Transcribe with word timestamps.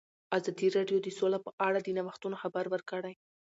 ازادي 0.37 0.67
راډیو 0.77 0.97
د 1.01 1.07
سوله 1.17 1.37
په 1.45 1.51
اړه 1.67 1.79
د 1.81 1.87
نوښتونو 1.97 2.35
خبر 2.43 2.65
ورکړی. 2.69 3.13